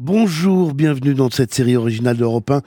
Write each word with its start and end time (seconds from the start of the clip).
Bonjour, 0.00 0.74
bienvenue 0.74 1.14
dans 1.14 1.30
cette 1.30 1.54
série 1.54 1.76
originale 1.76 2.16
d'Europe 2.16 2.50
1 2.50 2.62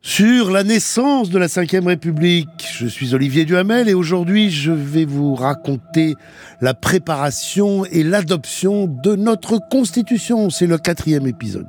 sur 0.00 0.50
la 0.50 0.64
naissance 0.64 1.28
de 1.28 1.38
la 1.38 1.46
Ve 1.46 1.86
République. 1.86 2.48
Je 2.72 2.86
suis 2.86 3.14
Olivier 3.14 3.44
Duhamel 3.44 3.90
et 3.90 3.94
aujourd'hui 3.94 4.50
je 4.50 4.72
vais 4.72 5.04
vous 5.04 5.34
raconter 5.34 6.14
la 6.62 6.72
préparation 6.72 7.84
et 7.84 8.02
l'adoption 8.02 8.86
de 8.86 9.16
notre 9.16 9.58
Constitution. 9.70 10.48
C'est 10.48 10.66
le 10.66 10.78
quatrième 10.78 11.26
épisode. 11.26 11.68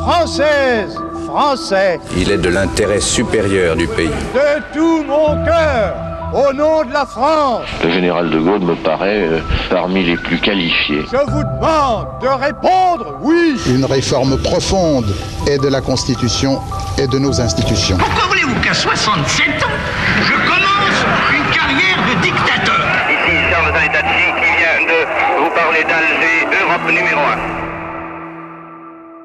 Française, 0.00 0.98
Français, 1.26 2.00
Il 2.16 2.32
est 2.32 2.38
de 2.38 2.48
l'intérêt 2.48 3.00
supérieur 3.00 3.76
du 3.76 3.86
pays. 3.86 4.08
de 4.08 4.74
tout 4.74 5.04
mon 5.04 5.44
cœur, 5.44 5.94
au 6.32 6.52
nom 6.52 6.84
de 6.84 6.92
la 6.92 7.06
France, 7.06 7.66
Le 7.82 7.90
général 7.90 8.30
de 8.30 8.38
Gaulle 8.38 8.60
me 8.62 8.74
paraît 8.76 9.24
euh, 9.26 9.40
parmi 9.68 10.04
les 10.04 10.16
plus 10.16 10.38
qualifiés. 10.38 11.02
je 11.10 11.16
vous 11.30 11.42
demande 11.42 12.06
de 12.22 12.28
répondre 12.28 13.18
oui. 13.22 13.56
une 13.68 13.84
réforme 13.84 14.36
profonde 14.38 15.06
et 15.48 15.58
de 15.58 15.68
la 15.68 15.80
Constitution 15.80 16.60
et 16.98 17.06
de 17.06 17.18
nos 17.18 17.40
institutions. 17.40 17.96
Pourquoi 17.98 18.26
voulez-vous 18.28 18.60
qu'à 18.60 18.74
67 18.74 19.48
ans, 19.64 19.78
je 20.22 20.32
commence 20.48 21.04
une 21.32 21.50
carrière 21.54 21.98
de 22.08 22.22
dictateur 22.22 22.86
Ici 23.10 23.36
Charles 23.50 23.72
Zanettati 23.74 24.24
qui 24.40 24.50
vient 24.58 24.80
de 24.86 25.44
vous 25.44 25.50
parler 25.54 25.82
d'Alger, 25.82 26.46
Europe 26.62 26.86
numéro 26.88 27.20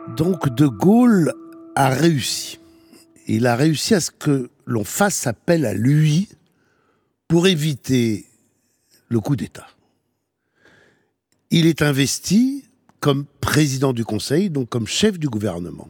1. 0.10 0.16
Donc 0.16 0.50
De 0.56 0.68
Gaulle 0.68 1.34
a 1.76 1.90
réussi. 1.90 2.60
Il 3.28 3.48
a 3.48 3.56
réussi 3.56 3.94
à 3.96 4.00
ce 4.00 4.12
que 4.12 4.50
l'on 4.66 4.84
fasse 4.84 5.28
appel 5.28 5.66
à 5.66 5.74
lui 5.74 6.30
pour 7.28 7.48
éviter 7.48 8.26
le 9.10 9.20
coup 9.20 9.36
d'État. 9.36 9.68
Il 11.52 11.66
est 11.68 11.82
investi 11.82 12.66
comme 13.00 13.26
président 13.40 13.94
du 13.94 14.04
Conseil, 14.04 14.50
donc 14.50 14.70
comme 14.70 14.88
chef 14.88 15.20
du 15.20 15.30
gouvernement. 15.30 15.90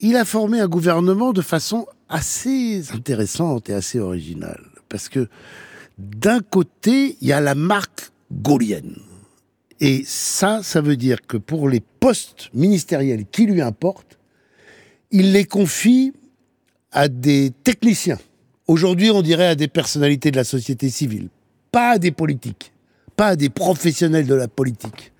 Il 0.00 0.16
a 0.16 0.24
formé 0.24 0.60
un 0.60 0.68
gouvernement 0.68 1.32
de 1.32 1.42
façon 1.42 1.86
assez 2.08 2.92
intéressante 2.92 3.70
et 3.70 3.74
assez 3.74 3.98
originale. 3.98 4.64
Parce 4.88 5.08
que 5.08 5.28
d'un 5.98 6.40
côté, 6.40 7.16
il 7.20 7.28
y 7.28 7.32
a 7.32 7.40
la 7.40 7.54
marque 7.54 8.10
gaulienne. 8.32 8.96
Et 9.80 10.02
ça, 10.04 10.62
ça 10.62 10.80
veut 10.80 10.96
dire 10.96 11.18
que 11.26 11.36
pour 11.36 11.68
les 11.68 11.80
postes 11.80 12.50
ministériels 12.52 13.24
qui 13.26 13.46
lui 13.46 13.62
importent, 13.62 14.18
il 15.10 15.32
les 15.32 15.44
confie 15.44 16.12
à 16.92 17.08
des 17.08 17.50
techniciens. 17.64 18.18
Aujourd'hui, 18.70 19.10
on 19.10 19.20
dirait 19.20 19.48
à 19.48 19.56
des 19.56 19.66
personnalités 19.66 20.30
de 20.30 20.36
la 20.36 20.44
société 20.44 20.90
civile, 20.90 21.26
pas 21.72 21.94
à 21.94 21.98
des 21.98 22.12
politiques, 22.12 22.72
pas 23.16 23.26
à 23.26 23.34
des 23.34 23.48
professionnels 23.48 24.28
de 24.28 24.34
la 24.36 24.46
politique. 24.46 25.10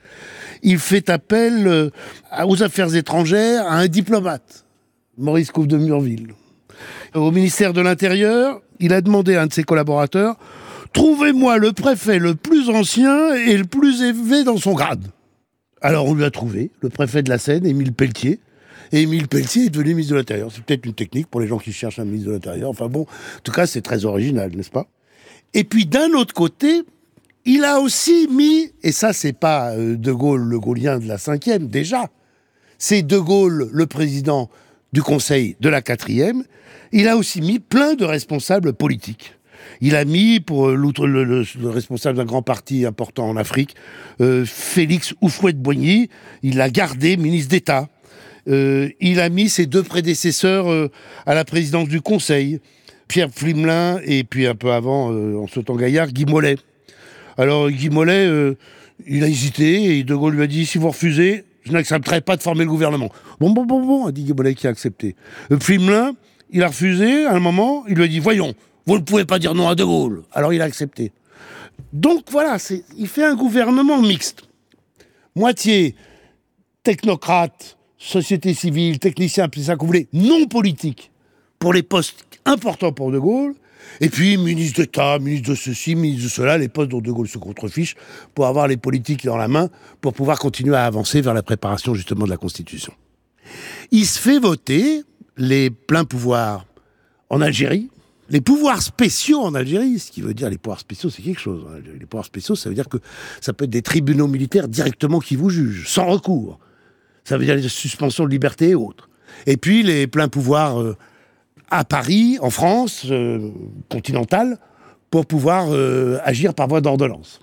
Il 0.62 0.78
fait 0.78 1.10
appel 1.10 1.66
euh, 1.66 1.90
aux 2.46 2.62
affaires 2.62 2.94
étrangères 2.94 3.66
à 3.66 3.74
un 3.74 3.88
diplomate, 3.88 4.64
Maurice 5.18 5.50
Couve 5.50 5.66
de 5.66 5.78
Murville. 5.78 6.28
Au 7.12 7.32
ministère 7.32 7.72
de 7.72 7.80
l'Intérieur, 7.80 8.62
il 8.78 8.92
a 8.92 9.00
demandé 9.00 9.34
à 9.34 9.42
un 9.42 9.46
de 9.48 9.52
ses 9.52 9.64
collaborateurs 9.64 10.36
Trouvez-moi 10.92 11.58
le 11.58 11.72
préfet 11.72 12.20
le 12.20 12.36
plus 12.36 12.70
ancien 12.70 13.34
et 13.34 13.56
le 13.56 13.64
plus 13.64 14.00
élevé 14.02 14.44
dans 14.44 14.58
son 14.58 14.74
grade. 14.74 15.08
Alors 15.82 16.06
on 16.06 16.14
lui 16.14 16.24
a 16.24 16.30
trouvé 16.30 16.70
le 16.82 16.88
préfet 16.88 17.24
de 17.24 17.30
la 17.30 17.38
Seine, 17.38 17.66
Émile 17.66 17.94
Pelletier. 17.94 18.38
Et 18.92 19.02
Émile 19.02 19.28
Pelletier 19.28 19.66
est 19.66 19.70
devenu 19.70 19.90
ministre 19.94 20.12
de 20.12 20.18
l'Intérieur. 20.18 20.50
C'est 20.52 20.64
peut-être 20.64 20.84
une 20.86 20.94
technique 20.94 21.28
pour 21.28 21.40
les 21.40 21.46
gens 21.46 21.58
qui 21.58 21.72
cherchent 21.72 21.98
un 21.98 22.04
ministre 22.04 22.28
de 22.28 22.32
l'Intérieur. 22.34 22.70
Enfin 22.70 22.88
bon, 22.88 23.02
en 23.02 23.40
tout 23.44 23.52
cas, 23.52 23.66
c'est 23.66 23.82
très 23.82 24.04
original, 24.04 24.50
n'est-ce 24.54 24.70
pas? 24.70 24.86
Et 25.54 25.64
puis 25.64 25.86
d'un 25.86 26.10
autre 26.12 26.34
côté, 26.34 26.82
il 27.44 27.64
a 27.64 27.80
aussi 27.80 28.28
mis, 28.30 28.72
et 28.82 28.92
ça 28.92 29.12
c'est 29.12 29.32
pas 29.32 29.70
euh, 29.72 29.96
De 29.96 30.12
Gaulle 30.12 30.42
le 30.42 30.60
Gaullien 30.60 30.98
de 30.98 31.06
la 31.08 31.18
cinquième, 31.18 31.68
déjà, 31.68 32.10
c'est 32.78 33.02
De 33.02 33.18
Gaulle 33.18 33.68
le 33.72 33.86
président 33.86 34.50
du 34.92 35.02
Conseil 35.02 35.56
de 35.60 35.68
la 35.68 35.82
quatrième, 35.82 36.44
il 36.92 37.08
a 37.08 37.16
aussi 37.16 37.40
mis 37.40 37.58
plein 37.60 37.94
de 37.94 38.04
responsables 38.04 38.72
politiques. 38.72 39.34
Il 39.80 39.94
a 39.96 40.04
mis, 40.04 40.40
pour 40.40 40.68
euh, 40.68 40.74
l'outre- 40.74 41.06
le, 41.06 41.24
le- 41.24 41.44
le 41.60 41.70
responsable 41.70 42.18
d'un 42.18 42.24
grand 42.24 42.42
parti 42.42 42.84
important 42.84 43.28
en 43.28 43.36
Afrique, 43.36 43.74
euh, 44.20 44.44
Félix 44.44 45.14
Houphouët-Boigny, 45.22 46.08
il 46.42 46.56
l'a 46.56 46.70
gardé 46.70 47.16
ministre 47.16 47.50
d'État. 47.50 47.88
Euh, 48.48 48.90
il 49.00 49.20
a 49.20 49.28
mis 49.28 49.48
ses 49.48 49.66
deux 49.66 49.82
prédécesseurs 49.82 50.70
euh, 50.70 50.90
à 51.26 51.34
la 51.34 51.44
présidence 51.44 51.88
du 51.88 52.00
Conseil, 52.00 52.60
Pierre 53.08 53.30
Flimelin 53.30 54.00
et 54.04 54.24
puis 54.24 54.46
un 54.46 54.54
peu 54.54 54.72
avant, 54.72 55.12
euh, 55.12 55.36
en 55.36 55.46
sautant 55.46 55.76
Gaillard, 55.76 56.08
Guy 56.08 56.26
Mollet. 56.26 56.56
Alors 57.36 57.70
Guy 57.70 57.90
Mollet, 57.90 58.56
il 59.06 59.24
a 59.24 59.28
hésité 59.28 59.98
et 59.98 60.04
De 60.04 60.14
Gaulle 60.14 60.34
lui 60.34 60.42
a 60.42 60.46
dit 60.46 60.66
si 60.66 60.78
vous 60.78 60.88
refusez, 60.88 61.44
je 61.64 61.72
n'accepterai 61.72 62.20
pas 62.20 62.36
de 62.36 62.42
former 62.42 62.64
le 62.64 62.70
gouvernement. 62.70 63.10
Bon, 63.40 63.50
bon, 63.50 63.64
bon, 63.64 63.84
bon, 63.84 64.06
a 64.06 64.12
dit 64.12 64.24
Guy 64.24 64.32
Mollet 64.34 64.54
qui 64.54 64.66
a 64.66 64.70
accepté. 64.70 65.16
Flimelin, 65.60 66.12
il 66.50 66.62
a 66.62 66.68
refusé 66.68 67.24
à 67.24 67.34
un 67.34 67.40
moment, 67.40 67.84
il 67.88 67.94
lui 67.94 68.04
a 68.04 68.08
dit 68.08 68.18
voyons, 68.18 68.54
vous 68.86 68.96
ne 68.96 69.02
pouvez 69.02 69.24
pas 69.24 69.38
dire 69.38 69.54
non 69.54 69.68
à 69.68 69.74
De 69.74 69.84
Gaulle. 69.84 70.22
Alors 70.32 70.52
il 70.52 70.60
a 70.60 70.64
accepté. 70.64 71.12
Donc 71.92 72.24
voilà, 72.30 72.58
il 72.96 73.08
fait 73.08 73.24
un 73.24 73.34
gouvernement 73.34 74.00
mixte. 74.00 74.42
Moitié 75.34 75.94
technocrate, 76.82 77.78
société 78.00 78.54
civile, 78.54 78.98
technicien, 78.98 79.48
c'est 79.54 79.62
ça 79.62 79.76
que 79.76 79.80
vous 79.80 79.86
voulez, 79.86 80.08
non 80.12 80.46
politique, 80.46 81.12
pour 81.58 81.72
les 81.72 81.82
postes 81.82 82.24
importants 82.46 82.92
pour 82.92 83.12
De 83.12 83.18
Gaulle, 83.18 83.54
et 84.00 84.08
puis 84.08 84.38
ministre 84.38 84.80
d'État, 84.80 85.18
ministre 85.18 85.50
de 85.50 85.54
ceci, 85.54 85.94
ministre 85.94 86.24
de 86.24 86.28
cela, 86.30 86.58
les 86.58 86.68
postes 86.68 86.90
dont 86.90 87.00
De 87.00 87.12
Gaulle 87.12 87.28
se 87.28 87.38
contrefiche, 87.38 87.94
pour 88.34 88.46
avoir 88.46 88.66
les 88.66 88.78
politiques 88.78 89.26
dans 89.26 89.36
la 89.36 89.48
main, 89.48 89.68
pour 90.00 90.14
pouvoir 90.14 90.38
continuer 90.38 90.76
à 90.76 90.86
avancer 90.86 91.20
vers 91.20 91.34
la 91.34 91.42
préparation 91.42 91.94
justement 91.94 92.24
de 92.24 92.30
la 92.30 92.38
Constitution. 92.38 92.94
Il 93.90 94.06
se 94.06 94.18
fait 94.18 94.38
voter 94.38 95.02
les 95.36 95.70
pleins 95.70 96.04
pouvoirs 96.04 96.64
en 97.28 97.42
Algérie, 97.42 97.90
les 98.30 98.40
pouvoirs 98.40 98.80
spéciaux 98.80 99.40
en 99.40 99.54
Algérie, 99.54 99.98
ce 99.98 100.10
qui 100.10 100.22
veut 100.22 100.34
dire 100.34 100.48
les 100.48 100.58
pouvoirs 100.58 100.80
spéciaux, 100.80 101.10
c'est 101.10 101.20
quelque 101.20 101.40
chose. 101.40 101.66
Algérie. 101.74 101.98
Les 101.98 102.06
pouvoirs 102.06 102.24
spéciaux, 102.24 102.54
ça 102.54 102.68
veut 102.68 102.74
dire 102.74 102.88
que 102.88 102.98
ça 103.40 103.52
peut 103.52 103.64
être 103.64 103.70
des 103.70 103.82
tribunaux 103.82 104.28
militaires 104.28 104.68
directement 104.68 105.18
qui 105.18 105.36
vous 105.36 105.50
jugent, 105.50 105.88
sans 105.88 106.06
recours. 106.06 106.60
Ça 107.24 107.36
veut 107.36 107.44
dire 107.44 107.54
les 107.54 107.68
suspensions 107.68 108.24
de 108.24 108.30
liberté 108.30 108.70
et 108.70 108.74
autres. 108.74 109.08
Et 109.46 109.56
puis 109.56 109.82
les 109.82 110.06
pleins 110.06 110.28
pouvoirs 110.28 110.80
euh, 110.80 110.96
à 111.70 111.84
Paris, 111.84 112.38
en 112.40 112.50
France, 112.50 113.06
euh, 113.10 113.50
continentale, 113.88 114.58
pour 115.10 115.26
pouvoir 115.26 115.68
euh, 115.70 116.18
agir 116.24 116.54
par 116.54 116.68
voie 116.68 116.80
d'ordonnance. 116.80 117.40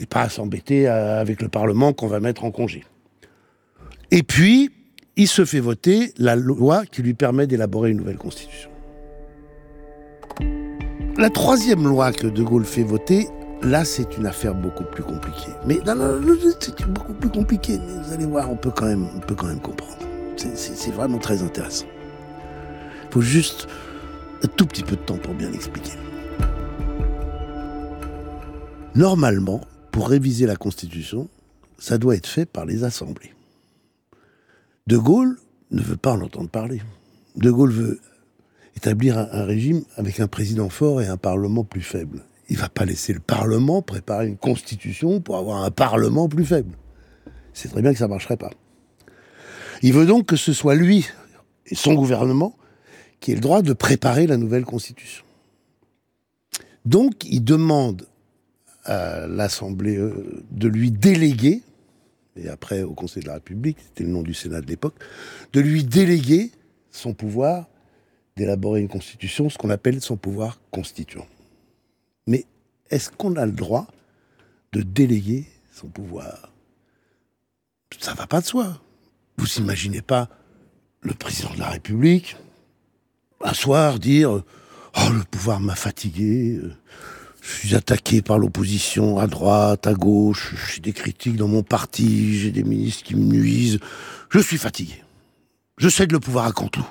Et 0.00 0.06
pas 0.06 0.28
s'embêter 0.28 0.86
avec 0.86 1.42
le 1.42 1.48
Parlement 1.48 1.92
qu'on 1.92 2.06
va 2.06 2.20
mettre 2.20 2.44
en 2.44 2.52
congé. 2.52 2.84
Et 4.12 4.22
puis, 4.22 4.70
il 5.16 5.26
se 5.26 5.44
fait 5.44 5.58
voter 5.58 6.12
la 6.18 6.36
loi 6.36 6.86
qui 6.86 7.02
lui 7.02 7.14
permet 7.14 7.48
d'élaborer 7.48 7.90
une 7.90 7.96
nouvelle 7.96 8.16
constitution. 8.16 8.70
La 11.16 11.30
troisième 11.30 11.82
loi 11.82 12.12
que 12.12 12.28
De 12.28 12.44
Gaulle 12.44 12.64
fait 12.64 12.84
voter, 12.84 13.26
là, 13.62 13.84
c'est 13.84 14.16
une 14.16 14.26
affaire 14.26 14.54
beaucoup 14.54 14.84
plus 14.84 15.02
compliquée. 15.02 15.52
Mais 15.66 15.80
non, 15.86 15.94
non, 15.94 16.20
c'est 16.60 16.86
beaucoup 16.88 17.12
plus 17.14 17.28
compliqué. 17.30 17.78
Mais 17.78 18.02
vous 18.02 18.12
allez 18.12 18.26
voir, 18.26 18.50
on 18.50 18.56
peut 18.56 18.70
quand 18.70 18.86
même, 18.86 19.06
on 19.16 19.20
peut 19.20 19.34
quand 19.34 19.46
même 19.46 19.60
comprendre. 19.60 19.96
C'est- 20.36 20.90
vraiment 20.92 21.18
très 21.18 21.42
intéressant. 21.42 21.86
Il 23.04 23.12
faut 23.12 23.20
juste 23.20 23.66
un 24.42 24.48
tout 24.48 24.66
petit 24.66 24.82
peu 24.84 24.96
de 24.96 25.00
temps 25.02 25.18
pour 25.18 25.34
bien 25.34 25.50
l'expliquer. 25.50 25.92
Normalement, 28.94 29.60
pour 29.90 30.08
réviser 30.08 30.46
la 30.46 30.56
Constitution, 30.56 31.28
ça 31.78 31.98
doit 31.98 32.14
être 32.16 32.26
fait 32.26 32.46
par 32.46 32.64
les 32.64 32.84
assemblées. 32.84 33.34
De 34.86 34.96
Gaulle 34.96 35.36
ne 35.70 35.82
veut 35.82 35.96
pas 35.96 36.12
en 36.12 36.20
entendre 36.20 36.48
parler. 36.48 36.80
De 37.36 37.50
Gaulle 37.50 37.70
veut 37.70 38.00
établir 38.76 39.18
un 39.18 39.44
régime 39.44 39.82
avec 39.96 40.20
un 40.20 40.28
président 40.28 40.68
fort 40.68 41.02
et 41.02 41.06
un 41.08 41.16
parlement 41.16 41.64
plus 41.64 41.82
faible. 41.82 42.24
Il 42.48 42.56
va 42.56 42.68
pas 42.68 42.84
laisser 42.84 43.12
le 43.12 43.20
parlement 43.20 43.82
préparer 43.82 44.26
une 44.26 44.36
constitution 44.36 45.20
pour 45.20 45.36
avoir 45.36 45.62
un 45.64 45.70
parlement 45.70 46.28
plus 46.28 46.44
faible. 46.44 46.76
C'est 47.52 47.68
très 47.68 47.82
bien 47.82 47.92
que 47.92 47.98
ça 47.98 48.08
marcherait 48.08 48.36
pas. 48.36 48.50
Il 49.82 49.92
veut 49.92 50.06
donc 50.06 50.26
que 50.26 50.36
ce 50.36 50.52
soit 50.52 50.74
lui 50.74 51.06
et 51.66 51.74
son 51.74 51.94
gouvernement 51.94 52.56
qui 53.20 53.32
ait 53.32 53.34
le 53.34 53.40
droit 53.40 53.62
de 53.62 53.72
préparer 53.72 54.26
la 54.26 54.36
nouvelle 54.36 54.64
constitution. 54.64 55.24
Donc, 56.84 57.24
il 57.24 57.44
demande 57.44 58.06
à 58.84 59.26
l'Assemblée 59.26 59.96
euh, 59.96 60.42
de 60.50 60.68
lui 60.68 60.90
déléguer, 60.90 61.62
et 62.36 62.48
après 62.48 62.82
au 62.82 62.94
Conseil 62.94 63.22
de 63.22 63.28
la 63.28 63.34
République, 63.34 63.76
c'était 63.80 64.04
le 64.04 64.10
nom 64.10 64.22
du 64.22 64.34
Sénat 64.34 64.60
de 64.60 64.66
l'époque, 64.66 64.94
de 65.52 65.60
lui 65.60 65.84
déléguer 65.84 66.50
son 66.90 67.12
pouvoir 67.12 67.68
d'élaborer 68.36 68.80
une 68.80 68.88
constitution, 68.88 69.50
ce 69.50 69.58
qu'on 69.58 69.68
appelle 69.68 70.00
son 70.00 70.16
pouvoir 70.16 70.60
constituant. 70.70 71.26
Est-ce 72.90 73.10
qu'on 73.10 73.36
a 73.36 73.46
le 73.46 73.52
droit 73.52 73.86
de 74.72 74.82
déléguer 74.82 75.46
son 75.72 75.88
pouvoir? 75.88 76.52
Ça 77.98 78.14
va 78.14 78.26
pas 78.26 78.40
de 78.40 78.46
soi. 78.46 78.80
Vous 79.36 79.58
imaginez 79.58 80.02
pas 80.02 80.28
le 81.02 81.14
président 81.14 81.52
de 81.54 81.58
la 81.58 81.68
République 81.68 82.36
un 83.44 83.54
soir 83.54 83.98
dire 83.98 84.42
Oh, 84.96 85.10
le 85.12 85.22
pouvoir 85.24 85.60
m'a 85.60 85.74
fatigué, 85.74 86.60
Je 87.40 87.50
suis 87.50 87.74
attaqué 87.74 88.22
par 88.22 88.38
l'opposition 88.38 89.18
à 89.18 89.26
droite, 89.26 89.86
à 89.86 89.94
gauche, 89.94 90.54
j'ai 90.72 90.80
des 90.80 90.92
critiques 90.92 91.36
dans 91.36 91.48
mon 91.48 91.62
parti, 91.62 92.38
j'ai 92.38 92.50
des 92.50 92.64
ministres 92.64 93.04
qui 93.04 93.14
me 93.14 93.24
nuisent. 93.24 93.78
Je 94.30 94.38
suis 94.38 94.58
fatigué. 94.58 95.02
Je 95.76 95.88
cède 95.88 96.10
le 96.10 96.20
pouvoir 96.20 96.46
à 96.46 96.52
Cantou. 96.52 96.84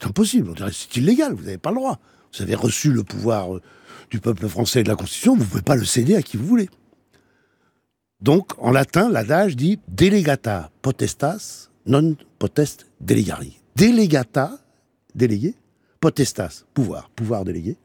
C'est 0.00 0.08
impossible, 0.08 0.54
c'est 0.72 0.96
illégal, 0.96 1.34
vous 1.34 1.44
n'avez 1.44 1.58
pas 1.58 1.70
le 1.70 1.76
droit. 1.76 1.98
Vous 2.32 2.42
avez 2.42 2.54
reçu 2.54 2.92
le 2.92 3.02
pouvoir 3.04 3.56
euh, 3.56 3.62
du 4.14 4.20
peuple 4.20 4.46
français 4.48 4.84
de 4.84 4.88
la 4.88 4.94
Constitution, 4.94 5.34
vous 5.34 5.42
ne 5.42 5.48
pouvez 5.48 5.62
pas 5.62 5.74
le 5.74 5.84
céder 5.84 6.14
à 6.14 6.22
qui 6.22 6.36
vous 6.36 6.46
voulez. 6.46 6.70
Donc, 8.20 8.52
en 8.58 8.70
latin, 8.70 9.08
l'adage 9.08 9.56
dit 9.56 9.80
delegata 9.88 10.70
potestas 10.82 11.68
non 11.84 12.16
potest 12.38 12.86
delegari. 13.00 13.60
Delegata, 13.74 14.56
délégué, 15.16 15.56
potestas, 15.98 16.64
pouvoir, 16.72 17.10
pouvoir 17.10 17.44
délégué. 17.44 17.76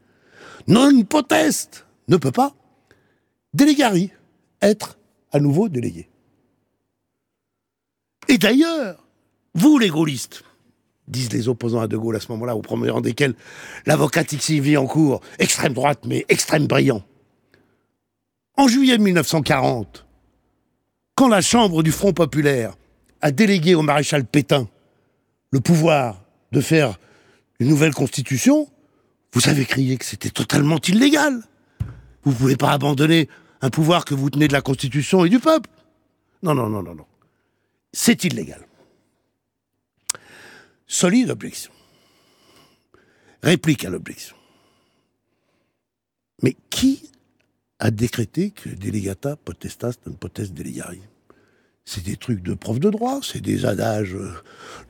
Non 0.68 1.02
potest, 1.02 1.84
ne 2.06 2.16
peut 2.16 2.30
pas. 2.30 2.54
Delegari, 3.52 4.12
être 4.62 4.98
à 5.32 5.40
nouveau 5.40 5.68
délégué. 5.68 6.08
Et 8.28 8.38
d'ailleurs, 8.38 9.04
vous 9.54 9.78
les 9.78 9.88
gaullistes, 9.88 10.44
disent 11.10 11.32
les 11.32 11.48
opposants 11.48 11.80
à 11.80 11.88
De 11.88 11.96
Gaulle 11.96 12.16
à 12.16 12.20
ce 12.20 12.30
moment-là, 12.32 12.56
au 12.56 12.62
premier 12.62 12.90
rang 12.90 13.00
desquels 13.00 13.34
l'avocat 13.86 14.24
Tixi 14.24 14.62
cours, 14.88 15.20
extrême 15.38 15.72
droite 15.72 16.00
mais 16.06 16.24
extrême 16.28 16.66
brillant. 16.66 17.02
En 18.56 18.68
juillet 18.68 18.98
1940, 18.98 20.06
quand 21.14 21.28
la 21.28 21.40
Chambre 21.40 21.82
du 21.82 21.92
Front 21.92 22.12
populaire 22.12 22.74
a 23.20 23.30
délégué 23.30 23.74
au 23.74 23.82
maréchal 23.82 24.24
Pétain 24.24 24.68
le 25.50 25.60
pouvoir 25.60 26.22
de 26.52 26.60
faire 26.60 26.98
une 27.58 27.68
nouvelle 27.68 27.94
constitution, 27.94 28.68
vous 29.32 29.48
avez 29.48 29.64
crié 29.64 29.96
que 29.96 30.04
c'était 30.04 30.30
totalement 30.30 30.78
illégal. 30.88 31.42
Vous 32.24 32.32
ne 32.32 32.36
pouvez 32.36 32.56
pas 32.56 32.70
abandonner 32.70 33.28
un 33.60 33.70
pouvoir 33.70 34.04
que 34.04 34.14
vous 34.14 34.30
tenez 34.30 34.48
de 34.48 34.52
la 34.52 34.62
Constitution 34.62 35.24
et 35.24 35.28
du 35.28 35.38
peuple. 35.38 35.68
Non, 36.42 36.54
non, 36.54 36.68
non, 36.68 36.82
non, 36.82 36.94
non. 36.94 37.06
C'est 37.92 38.24
illégal. 38.24 38.66
Solide 40.92 41.30
objection. 41.30 41.70
Réplique 43.44 43.84
à 43.84 43.90
l'objection. 43.90 44.34
Mais 46.42 46.56
qui 46.68 47.08
a 47.78 47.92
décrété 47.92 48.50
que 48.50 48.68
delegata 48.70 49.36
potestas 49.36 49.92
non 50.04 50.14
potest 50.14 50.52
delegari? 50.52 51.00
C'est 51.84 52.02
des 52.02 52.16
trucs 52.16 52.42
de 52.42 52.54
prof 52.54 52.80
de 52.80 52.90
droit, 52.90 53.20
c'est 53.22 53.40
des 53.40 53.66
adages 53.66 54.16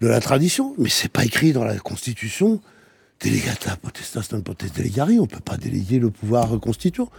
de 0.00 0.08
la 0.08 0.20
tradition, 0.20 0.74
mais 0.78 0.88
c'est 0.88 1.12
pas 1.12 1.26
écrit 1.26 1.52
dans 1.52 1.64
la 1.64 1.78
Constitution. 1.78 2.62
Delegata 3.22 3.76
potestas 3.76 4.30
non 4.32 4.40
potest 4.40 4.74
delegari, 4.74 5.20
on 5.20 5.26
peut 5.26 5.40
pas 5.40 5.58
déléguer 5.58 5.98
le 5.98 6.10
pouvoir 6.10 6.58
constituant. 6.60 7.10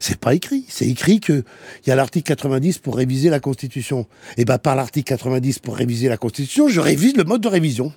C'est 0.00 0.18
pas 0.18 0.34
écrit. 0.34 0.66
C'est 0.68 0.88
écrit 0.88 1.20
qu'il 1.20 1.44
y 1.86 1.92
a 1.92 1.94
l'article 1.94 2.26
90 2.26 2.78
pour 2.78 2.96
réviser 2.96 3.30
la 3.30 3.38
Constitution. 3.38 4.08
Et 4.36 4.44
bien, 4.44 4.58
par 4.58 4.74
l'article 4.74 5.06
90 5.06 5.60
pour 5.60 5.76
réviser 5.76 6.08
la 6.08 6.16
Constitution, 6.16 6.66
je 6.66 6.80
révise 6.80 7.16
le 7.16 7.22
mode 7.22 7.40
de 7.40 7.48
révision. 7.48 7.92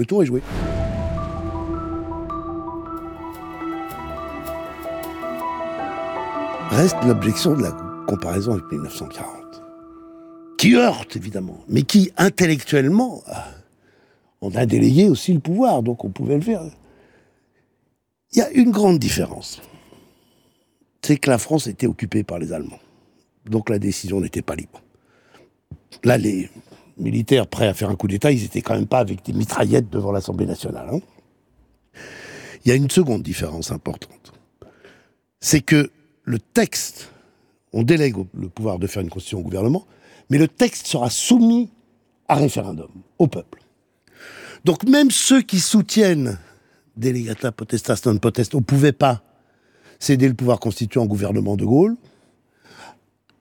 Le 0.00 0.06
tour 0.06 0.22
est 0.22 0.26
joué. 0.26 0.40
Reste 6.70 6.96
l'objection 7.06 7.54
de 7.54 7.64
la 7.64 7.72
comparaison 8.06 8.52
avec 8.52 8.64
1940. 8.72 9.62
Qui 10.56 10.74
heurte, 10.74 11.16
évidemment, 11.16 11.58
mais 11.68 11.82
qui, 11.82 12.12
intellectuellement, 12.16 13.22
on 14.40 14.54
a 14.54 14.64
délégué 14.64 15.10
aussi 15.10 15.34
le 15.34 15.40
pouvoir, 15.40 15.82
donc 15.82 16.02
on 16.02 16.08
pouvait 16.08 16.36
le 16.36 16.40
faire. 16.40 16.62
Il 18.32 18.38
y 18.38 18.40
a 18.40 18.48
une 18.52 18.70
grande 18.70 18.98
différence. 18.98 19.60
C'est 21.02 21.18
que 21.18 21.28
la 21.28 21.36
France 21.36 21.66
était 21.66 21.86
occupée 21.86 22.24
par 22.24 22.38
les 22.38 22.54
Allemands. 22.54 22.80
Donc 23.44 23.68
la 23.68 23.78
décision 23.78 24.22
n'était 24.22 24.40
pas 24.40 24.56
libre. 24.56 24.80
Là, 26.04 26.16
les 26.16 26.48
militaires 27.00 27.46
prêts 27.46 27.66
à 27.66 27.74
faire 27.74 27.90
un 27.90 27.96
coup 27.96 28.08
d'État, 28.08 28.30
ils 28.30 28.44
étaient 28.44 28.62
quand 28.62 28.74
même 28.74 28.86
pas 28.86 28.98
avec 28.98 29.24
des 29.24 29.32
mitraillettes 29.32 29.90
devant 29.90 30.12
l'Assemblée 30.12 30.46
nationale. 30.46 30.88
hein. 30.92 31.00
Il 32.64 32.68
y 32.68 32.72
a 32.72 32.74
une 32.74 32.90
seconde 32.90 33.22
différence 33.22 33.72
importante. 33.72 34.32
C'est 35.40 35.62
que 35.62 35.90
le 36.24 36.38
texte, 36.38 37.10
on 37.72 37.82
délègue 37.82 38.16
le 38.34 38.48
pouvoir 38.48 38.78
de 38.78 38.86
faire 38.86 39.02
une 39.02 39.08
constitution 39.08 39.38
au 39.38 39.42
gouvernement, 39.42 39.86
mais 40.28 40.38
le 40.38 40.46
texte 40.46 40.86
sera 40.86 41.10
soumis 41.10 41.70
à 42.28 42.36
référendum, 42.36 42.90
au 43.18 43.26
peuple. 43.26 43.62
Donc 44.64 44.84
même 44.84 45.10
ceux 45.10 45.40
qui 45.40 45.58
soutiennent 45.58 46.38
delegata 46.96 47.50
potestas 47.50 48.02
non 48.04 48.18
potest, 48.18 48.54
on 48.54 48.58
ne 48.58 48.64
pouvait 48.64 48.92
pas 48.92 49.22
céder 49.98 50.28
le 50.28 50.34
pouvoir 50.34 50.60
constituant 50.60 51.04
au 51.04 51.08
gouvernement 51.08 51.56
de 51.56 51.64
Gaulle, 51.64 51.96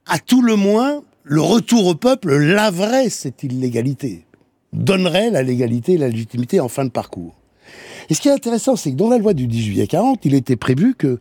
à 0.05 0.17
tout 0.17 0.41
le 0.41 0.55
moins, 0.55 1.03
le 1.23 1.41
retour 1.41 1.85
au 1.85 1.95
peuple 1.95 2.35
laverait 2.35 3.09
cette 3.09 3.43
illégalité, 3.43 4.25
donnerait 4.73 5.29
la 5.29 5.43
légalité 5.43 5.93
et 5.93 5.97
la 5.97 6.09
légitimité 6.09 6.59
en 6.59 6.67
fin 6.67 6.85
de 6.85 6.89
parcours. 6.89 7.35
Et 8.09 8.13
ce 8.13 8.21
qui 8.21 8.29
est 8.29 8.33
intéressant, 8.33 8.75
c'est 8.75 8.91
que 8.91 8.95
dans 8.95 9.09
la 9.09 9.17
loi 9.17 9.33
du 9.33 9.47
10 9.47 9.63
juillet 9.63 9.87
40, 9.87 10.25
il 10.25 10.33
était 10.33 10.55
prévu 10.55 10.95
que 10.95 11.19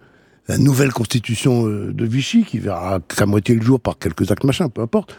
la 0.49 0.57
nouvelle 0.57 0.93
constitution 0.93 1.67
euh, 1.67 1.93
de 1.93 2.07
Vichy, 2.07 2.45
qui 2.45 2.59
verra 2.59 3.01
sa 3.15 3.27
moitié 3.27 3.55
le 3.55 3.63
jour 3.63 3.79
par 3.79 3.99
quelques 3.99 4.31
actes 4.31 4.45
machins, 4.45 4.71
peu 4.71 4.81
importe, 4.81 5.15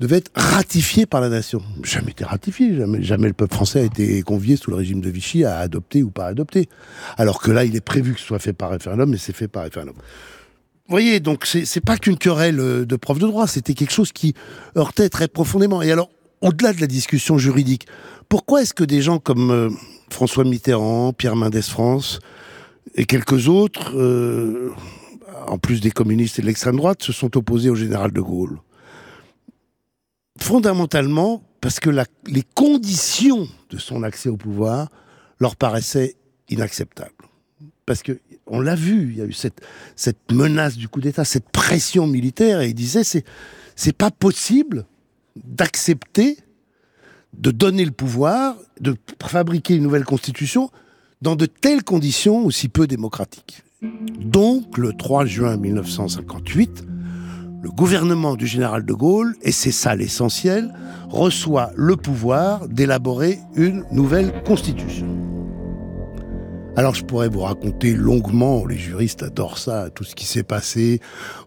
devait 0.00 0.16
être 0.16 0.32
ratifiée 0.34 1.06
par 1.06 1.20
la 1.20 1.28
nation. 1.28 1.62
Jamais 1.84 2.10
été 2.10 2.24
ratifiée, 2.24 2.74
jamais, 2.74 3.02
jamais 3.02 3.28
le 3.28 3.34
peuple 3.34 3.54
français 3.54 3.80
a 3.80 3.84
été 3.84 4.22
convié 4.22 4.56
sous 4.56 4.70
le 4.70 4.76
régime 4.76 5.00
de 5.00 5.08
Vichy 5.08 5.44
à 5.44 5.58
adopter 5.58 6.02
ou 6.02 6.10
pas 6.10 6.26
adopter. 6.26 6.68
Alors 7.16 7.40
que 7.40 7.52
là, 7.52 7.64
il 7.64 7.76
est 7.76 7.80
prévu 7.80 8.14
que 8.14 8.20
ce 8.20 8.26
soit 8.26 8.40
fait 8.40 8.52
par 8.52 8.70
référendum, 8.70 9.08
mais 9.08 9.18
c'est 9.18 9.36
fait 9.36 9.46
par 9.46 9.62
référendum. 9.62 9.94
Voyez, 10.88 11.20
donc 11.20 11.46
c'est 11.46 11.80
pas 11.80 11.96
qu'une 11.96 12.18
querelle 12.18 12.60
euh, 12.60 12.84
de 12.84 12.96
prof 12.96 13.18
de 13.18 13.26
droit, 13.26 13.46
c'était 13.46 13.74
quelque 13.74 13.92
chose 13.92 14.12
qui 14.12 14.34
heurtait 14.76 15.08
très 15.08 15.28
profondément. 15.28 15.80
Et 15.80 15.92
alors, 15.92 16.10
au-delà 16.40 16.72
de 16.72 16.80
la 16.80 16.86
discussion 16.86 17.38
juridique, 17.38 17.86
pourquoi 18.28 18.62
est-ce 18.62 18.74
que 18.74 18.84
des 18.84 19.00
gens 19.00 19.18
comme 19.18 19.50
euh, 19.50 19.70
François 20.10 20.44
Mitterrand, 20.44 21.12
Pierre 21.12 21.36
Mendès 21.36 21.62
France 21.62 22.18
et 22.94 23.04
quelques 23.04 23.48
autres, 23.48 23.96
euh, 23.96 24.72
en 25.46 25.56
plus 25.56 25.80
des 25.80 25.92
communistes 25.92 26.38
et 26.38 26.42
de 26.42 26.46
l'extrême 26.46 26.76
droite, 26.76 27.02
se 27.02 27.12
sont 27.12 27.36
opposés 27.36 27.70
au 27.70 27.76
général 27.76 28.10
de 28.12 28.20
Gaulle? 28.20 28.58
Fondamentalement, 30.40 31.44
parce 31.60 31.78
que 31.78 31.90
les 31.90 32.42
conditions 32.54 33.46
de 33.70 33.78
son 33.78 34.02
accès 34.02 34.28
au 34.28 34.36
pouvoir 34.36 34.88
leur 35.38 35.54
paraissaient 35.54 36.16
inacceptables. 36.48 37.21
Parce 37.92 38.02
que 38.02 38.18
on 38.46 38.62
l'a 38.62 38.74
vu, 38.74 39.10
il 39.10 39.18
y 39.18 39.20
a 39.20 39.26
eu 39.26 39.34
cette, 39.34 39.60
menace 40.32 40.78
du 40.78 40.88
coup 40.88 41.02
d'État, 41.02 41.26
cette 41.26 41.50
pression 41.50 42.06
militaire, 42.06 42.62
et 42.62 42.68
il 42.68 42.74
disait 42.74 43.04
c'est 43.04 43.22
c'est 43.76 43.94
pas 43.94 44.10
possible 44.10 44.86
d'accepter 45.36 46.38
de 47.36 47.50
donner 47.50 47.84
le 47.84 47.90
pouvoir, 47.90 48.56
de 48.80 48.96
fabriquer 49.22 49.74
une 49.74 49.82
nouvelle 49.82 50.06
constitution 50.06 50.70
dans 51.20 51.36
de 51.36 51.44
telles 51.44 51.84
conditions 51.84 52.46
aussi 52.46 52.70
peu 52.70 52.86
démocratiques. 52.86 53.62
Donc, 54.18 54.78
le 54.78 54.94
3 54.94 55.26
juin 55.26 55.58
1958, 55.58 56.84
le 57.62 57.70
gouvernement 57.70 58.36
du 58.36 58.46
général 58.46 58.86
de 58.86 58.92
Gaulle, 58.94 59.36
et 59.42 59.52
c'est 59.52 59.70
ça 59.70 59.94
l'essentiel, 59.94 60.72
reçoit 61.10 61.72
le 61.76 61.96
pouvoir 61.96 62.68
d'élaborer 62.68 63.38
une 63.54 63.84
nouvelle 63.92 64.32
constitution. 64.44 65.31
Alors 66.74 66.94
je 66.94 67.04
pourrais 67.04 67.28
vous 67.28 67.40
raconter 67.42 67.92
longuement, 67.92 68.64
les 68.64 68.78
juristes 68.78 69.22
adorent 69.22 69.58
ça, 69.58 69.90
tout 69.90 70.04
ce 70.04 70.14
qui 70.14 70.24
s'est 70.24 70.42
passé 70.42 71.00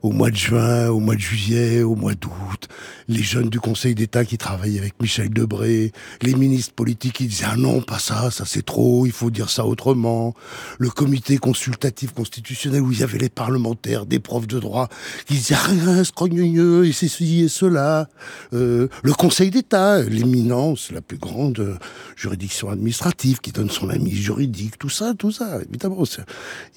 au 0.04 0.12
mois 0.12 0.30
de 0.30 0.36
juin, 0.36 0.90
au 0.90 1.00
mois 1.00 1.16
de 1.16 1.20
juillet, 1.20 1.82
au 1.82 1.96
mois 1.96 2.14
d'août, 2.14 2.68
les 3.08 3.24
jeunes 3.24 3.50
du 3.50 3.60
Conseil 3.60 3.96
d'État 3.96 4.24
qui 4.24 4.38
travaillaient 4.38 4.78
avec 4.78 4.94
Michel 5.02 5.32
Debré, 5.32 5.92
les 6.22 6.36
ministres 6.36 6.76
politiques 6.76 7.14
qui 7.14 7.26
disaient 7.26 7.48
ah 7.50 7.56
non 7.58 7.82
pas 7.82 7.98
ça, 7.98 8.30
ça 8.30 8.44
c'est 8.46 8.64
trop, 8.64 9.08
il 9.08 9.12
faut 9.12 9.32
dire 9.32 9.50
ça 9.50 9.66
autrement, 9.66 10.36
le 10.78 10.92
comité 10.92 11.38
consultatif 11.40 12.14
constitutionnel 12.14 12.84
où 12.84 12.92
il 12.92 13.00
y 13.00 13.04
avait 13.04 13.18
les 13.18 13.30
parlementaires, 13.30 14.06
des 14.06 14.20
profs 14.20 14.48
de 14.48 14.60
droit 14.60 14.90
qui 15.26 15.34
disaient 15.34 15.56
rien, 15.56 16.04
scrogneux 16.04 16.86
et 16.86 16.92
ceci 16.92 17.42
et 17.42 17.48
cela, 17.48 18.08
Euh, 18.54 18.88
le 19.04 19.14
Conseil 19.14 19.50
d'État, 19.50 20.02
l'éminence, 20.04 20.92
la 20.92 21.02
plus 21.02 21.18
grande 21.18 21.60
euh, 21.60 21.78
juridiction 22.16 22.70
administrative 22.70 23.40
qui 23.40 23.52
donne 23.52 23.70
son 23.70 23.90
avis 23.90 24.16
juridique, 24.16 24.78
tout 24.78 24.90
ça, 24.90 25.15
tout 25.16 25.32
ça, 25.32 25.62
évidemment. 25.62 26.04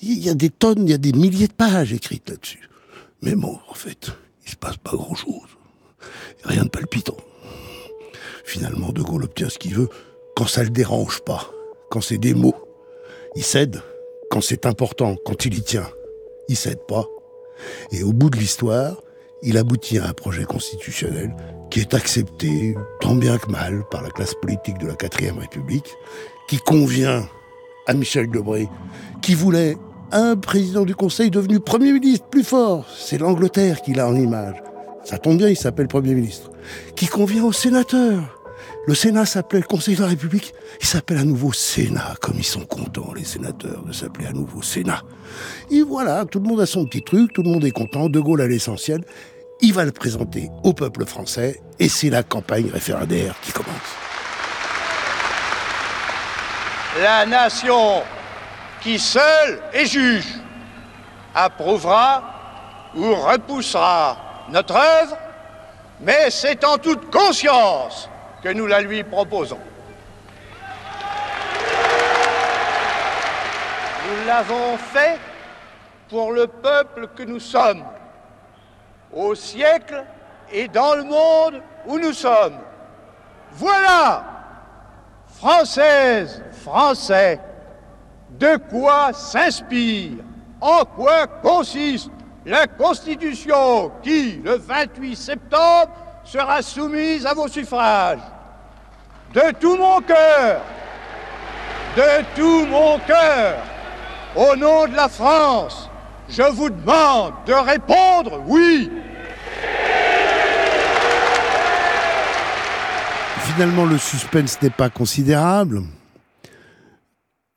Il 0.02 0.18
y 0.18 0.28
a 0.28 0.34
des 0.34 0.50
tonnes, 0.50 0.84
il 0.86 0.90
y 0.90 0.94
a 0.94 0.98
des 0.98 1.12
milliers 1.12 1.48
de 1.48 1.52
pages 1.52 1.92
écrites 1.92 2.28
là-dessus. 2.30 2.68
Mais 3.22 3.34
bon, 3.34 3.58
en 3.68 3.74
fait, 3.74 4.10
il 4.46 4.50
se 4.50 4.56
passe 4.56 4.76
pas 4.76 4.92
grand-chose. 4.92 5.48
Rien 6.44 6.64
de 6.64 6.68
palpitant. 6.68 7.16
Finalement, 8.44 8.92
De 8.92 9.02
Gaulle 9.02 9.24
obtient 9.24 9.48
ce 9.48 9.58
qu'il 9.58 9.74
veut 9.74 9.88
quand 10.34 10.46
ça 10.46 10.62
le 10.62 10.70
dérange 10.70 11.20
pas, 11.20 11.50
quand 11.90 12.00
c'est 12.00 12.18
des 12.18 12.34
mots. 12.34 12.56
Il 13.36 13.42
cède 13.42 13.82
quand 14.30 14.40
c'est 14.40 14.66
important, 14.66 15.16
quand 15.24 15.44
il 15.44 15.54
y 15.54 15.62
tient. 15.62 15.88
Il 16.48 16.56
cède 16.56 16.80
pas. 16.86 17.06
Et 17.90 18.02
au 18.02 18.12
bout 18.12 18.30
de 18.30 18.38
l'histoire, 18.38 18.96
il 19.42 19.58
aboutit 19.58 19.98
à 19.98 20.06
un 20.06 20.12
projet 20.12 20.44
constitutionnel 20.44 21.34
qui 21.70 21.80
est 21.80 21.94
accepté 21.94 22.76
tant 23.00 23.14
bien 23.14 23.38
que 23.38 23.50
mal 23.50 23.84
par 23.90 24.02
la 24.02 24.10
classe 24.10 24.34
politique 24.34 24.78
de 24.78 24.86
la 24.86 24.94
4ème 24.94 25.38
République, 25.38 25.94
qui 26.48 26.58
convient 26.58 27.28
à 27.88 27.94
Michel 27.94 28.30
Debré, 28.30 28.68
qui 29.20 29.34
voulait 29.34 29.76
un 30.12 30.36
président 30.36 30.84
du 30.84 30.94
Conseil 30.94 31.30
devenu 31.30 31.58
Premier 31.58 31.92
ministre 31.92 32.26
plus 32.26 32.44
fort. 32.44 32.86
C'est 32.96 33.18
l'Angleterre 33.18 33.82
qu'il 33.82 33.98
a 33.98 34.08
en 34.08 34.14
image. 34.14 34.56
Ça 35.04 35.18
tombe 35.18 35.38
bien, 35.38 35.48
il 35.48 35.56
s'appelle 35.56 35.88
Premier 35.88 36.14
ministre. 36.14 36.50
Qui 36.94 37.06
convient 37.06 37.44
aux 37.44 37.52
sénateurs. 37.52 38.38
Le 38.86 38.94
Sénat 38.94 39.26
s'appelait 39.26 39.62
Conseil 39.62 39.96
de 39.96 40.02
la 40.02 40.08
République. 40.08 40.54
Il 40.80 40.86
s'appelle 40.86 41.18
à 41.18 41.24
nouveau 41.24 41.52
Sénat, 41.52 42.14
comme 42.20 42.36
ils 42.38 42.44
sont 42.44 42.64
contents, 42.64 43.12
les 43.14 43.24
sénateurs, 43.24 43.84
de 43.84 43.92
s'appeler 43.92 44.26
à 44.26 44.32
nouveau 44.32 44.62
Sénat. 44.62 45.02
Et 45.70 45.82
voilà, 45.82 46.24
tout 46.24 46.40
le 46.40 46.48
monde 46.48 46.60
a 46.60 46.66
son 46.66 46.86
petit 46.86 47.02
truc, 47.02 47.32
tout 47.32 47.42
le 47.42 47.50
monde 47.50 47.64
est 47.64 47.70
content. 47.70 48.08
De 48.08 48.20
Gaulle 48.20 48.40
a 48.40 48.46
l'essentiel. 48.46 49.04
Il 49.60 49.74
va 49.74 49.84
le 49.84 49.92
présenter 49.92 50.48
au 50.62 50.72
peuple 50.72 51.04
français 51.04 51.60
et 51.78 51.88
c'est 51.88 52.10
la 52.10 52.22
campagne 52.22 52.68
référendaire 52.72 53.34
qui 53.42 53.52
commence. 53.52 53.97
La 57.00 57.24
nation 57.26 58.02
qui 58.80 58.98
seule 58.98 59.60
est 59.72 59.86
juge 59.86 60.26
approuvera 61.34 62.22
ou 62.94 63.14
repoussera 63.14 64.16
notre 64.48 64.74
œuvre, 64.74 65.16
mais 66.00 66.30
c'est 66.30 66.64
en 66.64 66.76
toute 66.78 67.10
conscience 67.10 68.08
que 68.42 68.48
nous 68.48 68.66
la 68.66 68.80
lui 68.80 69.04
proposons. 69.04 69.60
Nous 74.08 74.26
l'avons 74.26 74.76
fait 74.78 75.18
pour 76.08 76.32
le 76.32 76.46
peuple 76.46 77.08
que 77.14 77.22
nous 77.22 77.40
sommes, 77.40 77.84
au 79.12 79.34
siècle 79.34 80.04
et 80.50 80.66
dans 80.66 80.94
le 80.94 81.04
monde 81.04 81.62
où 81.86 81.98
nous 81.98 82.12
sommes. 82.12 82.58
Voilà, 83.52 84.37
Françaises, 85.38 86.42
Français, 86.64 87.38
de 88.30 88.56
quoi 88.56 89.12
s'inspire, 89.12 90.16
en 90.60 90.84
quoi 90.84 91.28
consiste 91.28 92.10
la 92.44 92.66
Constitution 92.66 93.92
qui, 94.02 94.40
le 94.44 94.56
28 94.56 95.14
septembre, 95.14 95.92
sera 96.24 96.60
soumise 96.60 97.24
à 97.24 97.34
vos 97.34 97.46
suffrages? 97.46 98.18
De 99.32 99.52
tout 99.60 99.76
mon 99.76 100.00
cœur, 100.00 100.60
de 101.96 102.24
tout 102.34 102.66
mon 102.66 102.98
cœur, 103.06 103.58
au 104.34 104.56
nom 104.56 104.88
de 104.88 104.96
la 104.96 105.08
France, 105.08 105.88
je 106.28 106.42
vous 106.42 106.70
demande 106.70 107.34
de 107.46 107.52
répondre 107.54 108.42
oui. 108.48 108.90
Finalement, 113.58 113.86
le 113.86 113.98
suspense 113.98 114.62
n'est 114.62 114.70
pas 114.70 114.88
considérable. 114.88 115.82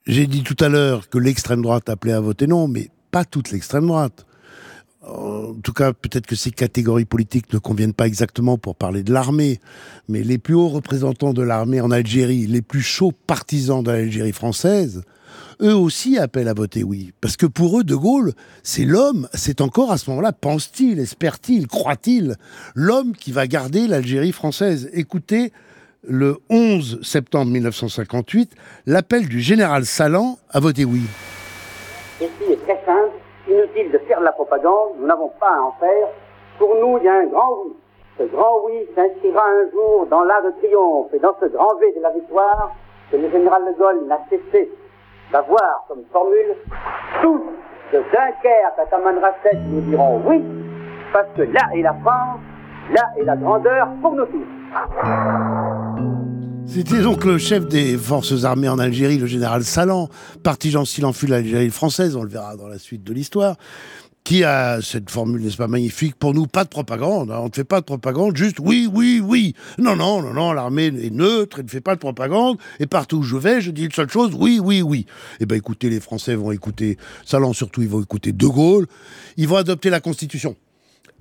J'ai 0.08 0.26
dit 0.26 0.42
tout 0.42 0.56
à 0.60 0.68
l'heure 0.68 1.10
que 1.10 1.20
l'extrême 1.20 1.62
droite 1.62 1.90
appelait 1.90 2.14
à 2.14 2.20
voter 2.20 2.48
non, 2.48 2.68
mais 2.68 2.90
pas 3.12 3.24
toute 3.24 3.52
l'extrême 3.52 3.86
droite. 3.86 4.26
En 5.04 5.54
tout 5.62 5.74
cas, 5.74 5.94
peut-être 5.94 6.26
que 6.26 6.36
ces 6.36 6.50
catégories 6.50 7.06
politiques 7.06 7.54
ne 7.54 7.60
conviennent 7.60 7.94
pas 7.94 8.08
exactement 8.08 8.58
pour 8.58 8.76
parler 8.76 9.04
de 9.04 9.14
l'armée, 9.14 9.60
mais 10.08 10.24
les 10.24 10.40
plus 10.40 10.56
hauts 10.56 10.70
représentants 10.70 11.34
de 11.34 11.44
l'armée 11.44 11.82
en 11.82 11.92
Algérie, 11.92 12.48
les 12.48 12.64
plus 12.64 12.82
chauds 12.82 13.14
partisans 13.28 13.84
de 13.84 13.92
l'Algérie 13.92 14.34
française, 14.34 15.04
eux 15.62 15.76
aussi 15.76 16.18
appellent 16.18 16.48
à 16.48 16.56
voter 16.56 16.84
oui. 16.84 17.12
Parce 17.22 17.38
que 17.38 17.46
pour 17.46 17.80
eux, 17.80 17.84
De 17.84 17.96
Gaulle, 17.96 18.34
c'est 18.64 18.86
l'homme, 18.86 19.28
c'est 19.36 19.62
encore 19.62 19.92
à 19.92 20.00
ce 20.00 20.10
moment-là, 20.10 20.32
pense-t-il, 20.32 20.98
espère-t-il, 20.98 21.68
croit-il, 21.68 22.38
l'homme 22.74 23.16
qui 23.16 23.32
va 23.32 23.46
garder 23.46 23.86
l'Algérie 23.86 24.32
française. 24.32 24.90
Écoutez, 24.94 25.54
le 26.04 26.38
11 26.50 27.02
septembre 27.04 27.52
1958, 27.52 28.56
l'appel 28.88 29.28
du 29.28 29.40
général 29.40 29.86
Salan 29.86 30.38
à 30.52 30.60
voter 30.60 30.86
oui. 30.86 31.02
Ceci 32.20 32.52
est 32.52 32.64
très 32.64 32.82
simple, 32.86 33.12
inutile 33.48 33.92
de 33.92 33.98
faire 34.08 34.20
de 34.20 34.26
la 34.26 34.32
propagande, 34.32 34.98
nous 35.00 35.08
n'avons 35.08 35.32
pas 35.40 35.54
à 35.56 35.62
en 35.62 35.72
faire. 35.80 36.08
Pour 36.58 36.76
nous, 36.76 36.98
il 36.98 37.06
y 37.06 37.08
a 37.08 37.16
un 37.16 37.26
grand 37.26 37.64
oui. 37.66 37.74
Ce 38.18 38.24
grand 38.24 38.62
oui 38.66 38.74
s'inscrira 38.96 39.42
un 39.42 39.72
jour 39.72 40.08
dans 40.10 40.24
l'art 40.24 40.44
de 40.44 40.52
triomphe 40.60 41.14
et 41.14 41.20
dans 41.20 41.36
ce 41.40 41.46
grand 41.46 41.76
V 41.80 41.94
de 41.96 42.02
la 42.02 42.12
victoire 42.12 42.76
que 43.12 43.18
le 43.18 43.30
général 43.32 43.62
de 43.66 43.78
Gaulle 43.78 44.06
n'a 44.08 44.20
cessé 44.30 44.70
d'avoir 45.32 45.86
comme 45.88 46.04
formule. 46.12 46.56
Tous 47.22 47.42
de 47.94 47.98
Dunkerque 47.98 48.78
à 48.78 48.86
Tamanrasset 48.86 49.58
nous 49.70 49.82
dirons 49.82 50.22
oui, 50.26 50.44
parce 51.14 51.28
que 51.36 51.44
là 51.44 51.70
est 51.76 51.82
la 51.82 51.94
France, 51.94 52.40
là 52.94 53.10
est 53.18 53.24
la 53.24 53.36
grandeur 53.36 53.88
pour 54.02 54.14
nous 54.14 54.26
tous. 54.26 55.81
C'était 56.74 57.02
donc 57.02 57.26
le 57.26 57.38
chef 57.38 57.68
des 57.68 57.98
forces 57.98 58.46
armées 58.46 58.70
en 58.70 58.80
Algérie, 58.80 59.18
le 59.18 59.28
général 59.28 59.66
Salan, 59.66 60.08
partisan 60.42 60.86
s'il 60.86 61.06
en 61.06 61.12
fut 61.12 61.28
l'Algérie 61.28 61.70
française, 61.70 62.16
on 62.16 62.24
le 62.24 62.30
verra 62.30 62.56
dans 62.56 62.70
la 62.70 62.80
suite 62.80 63.04
de 63.04 63.12
l'histoire, 63.12 63.58
qui 64.24 64.46
a 64.46 64.80
cette 64.82 65.10
formule, 65.10 65.42
n'est-ce 65.42 65.58
pas, 65.58 65.68
magnifique, 65.68 66.16
pour 66.16 66.34
nous, 66.34 66.48
pas 66.48 66.64
de 66.64 66.70
propagande, 66.70 67.30
hein. 67.30 67.40
on 67.42 67.48
ne 67.48 67.54
fait 67.54 67.66
pas 67.66 67.82
de 67.82 67.86
propagande, 67.86 68.38
juste 68.38 68.58
oui, 68.62 68.90
oui, 68.90 69.22
oui. 69.22 69.54
Non, 69.80 69.98
non, 69.98 70.22
non, 70.22 70.34
non, 70.34 70.54
l'armée 70.54 70.86
est 70.86 71.14
neutre, 71.14 71.58
elle 71.60 71.66
ne 71.66 71.70
fait 71.70 71.82
pas 71.82 71.96
de 71.96 72.00
propagande, 72.00 72.58
et 72.80 72.88
partout 72.88 73.18
où 73.18 73.24
je 73.24 73.36
vais, 73.36 73.60
je 73.60 73.72
dis 73.72 73.84
une 73.84 73.92
seule 73.92 74.10
chose, 74.10 74.32
oui, 74.34 74.62
oui, 74.64 74.82
oui. 74.82 75.06
Eh 75.42 75.46
bien 75.46 75.58
écoutez, 75.58 75.90
les 75.90 76.00
Français 76.00 76.36
vont 76.36 76.54
écouter, 76.54 76.98
Salan 77.26 77.52
surtout, 77.52 77.82
ils 77.82 77.90
vont 77.90 78.02
écouter 78.02 78.32
De 78.32 78.48
Gaulle, 78.48 78.88
ils 79.36 79.48
vont 79.50 79.58
adopter 79.58 79.90
la 79.90 80.00
Constitution. 80.00 80.56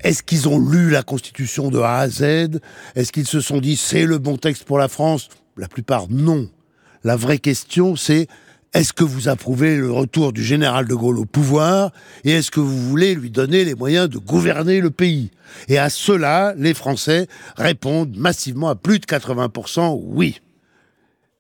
Est-ce 0.03 0.23
qu'ils 0.23 0.49
ont 0.49 0.59
lu 0.59 0.91
la 0.91 1.03
Constitution 1.03 1.71
de 1.71 1.79
A 1.79 1.99
à 1.99 2.09
Z? 2.09 2.61
Est-ce 2.95 3.13
qu'ils 3.13 3.27
se 3.27 3.41
sont 3.41 3.59
dit 3.59 3.77
c'est 3.77 4.07
le 4.07 4.19
bon 4.19 4.37
texte 4.37 4.65
pour 4.65 4.79
la 4.79 4.89
France? 4.89 5.29
La 5.57 5.69
plupart, 5.69 6.07
non. 6.09 6.49
La 7.05 7.17
vraie 7.17 7.39
question, 7.39 7.97
c'est 7.97 8.27
est-ce 8.73 8.93
que 8.93 9.05
vous 9.05 9.29
approuvez 9.29 9.77
le 9.77 9.91
retour 9.91 10.33
du 10.33 10.45
général 10.45 10.87
de 10.87 10.95
Gaulle 10.95 11.19
au 11.19 11.25
pouvoir? 11.25 11.91
Et 12.25 12.31
est-ce 12.31 12.51
que 12.51 12.61
vous 12.61 12.89
voulez 12.89 13.15
lui 13.15 13.31
donner 13.31 13.65
les 13.65 13.75
moyens 13.75 14.09
de 14.09 14.19
gouverner 14.19 14.81
le 14.81 14.91
pays? 14.91 15.31
Et 15.69 15.77
à 15.77 15.91
cela, 15.91 16.55
les 16.57 16.73
Français 16.73 17.27
répondent 17.57 18.17
massivement 18.17 18.69
à 18.69 18.77
plus 18.77 19.01
de 19.01 19.07
80% 19.07 20.01
oui. 20.03 20.41